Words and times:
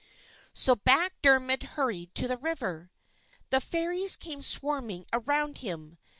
So 0.55 0.75
back 0.77 1.13
Dermod 1.21 1.61
hurried 1.61 2.15
to 2.15 2.27
the 2.27 2.39
river. 2.39 2.89
The 3.51 3.61
Fairies 3.61 4.17
came 4.17 4.41
swarming 4.41 5.05
around 5.13 5.57
him. 5.59 5.99